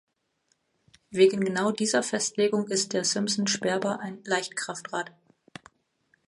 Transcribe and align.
Wegen 1.11 1.45
genau 1.45 1.69
dieser 1.71 2.01
Festlegung 2.01 2.67
ist 2.69 2.93
der 2.93 3.03
Simson 3.03 3.45
Sperber 3.45 3.99
ein 3.99 4.23
Leichtkraftrad. 4.23 5.11